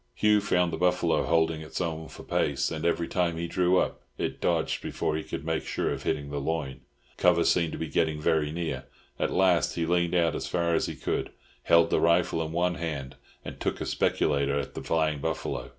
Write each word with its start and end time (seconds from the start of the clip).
Hugh 0.15 0.41
found 0.41 0.73
the 0.73 0.77
buffalo 0.79 1.21
holding 1.25 1.61
its 1.61 1.79
own 1.79 2.07
for 2.07 2.23
pace, 2.23 2.71
and 2.71 2.85
every 2.85 3.07
time 3.07 3.37
he 3.37 3.45
drew 3.45 3.77
up 3.77 4.01
it 4.17 4.41
dodged 4.41 4.81
before 4.81 5.15
he 5.15 5.21
could 5.21 5.45
make 5.45 5.63
sure 5.63 5.91
of 5.91 6.01
hitting 6.01 6.31
the 6.31 6.39
loin. 6.41 6.79
Cover 7.17 7.43
seemed 7.43 7.71
to 7.73 7.77
be 7.77 7.87
getting 7.87 8.19
very 8.19 8.51
near. 8.51 8.85
At 9.19 9.31
last 9.31 9.75
he 9.75 9.85
leaned 9.85 10.15
out 10.15 10.33
as 10.35 10.47
far 10.47 10.73
as 10.73 10.87
he 10.87 10.95
could, 10.95 11.29
held 11.65 11.91
the 11.91 11.99
rifle 12.01 12.43
in 12.43 12.51
one 12.51 12.73
hand, 12.81 13.15
and 13.45 13.59
took 13.59 13.79
a 13.79 13.85
"speculator" 13.85 14.59
at 14.59 14.73
the 14.73 14.81
flying 14.81 15.19
buffalo. 15.19 15.69